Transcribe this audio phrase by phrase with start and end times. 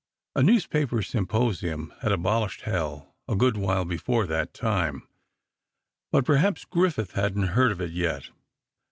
[0.35, 5.07] A newspaper symposium had abolished Hell a good while before that time,
[6.11, 8.31] but perhaps Griffith hadn't heard of it yet.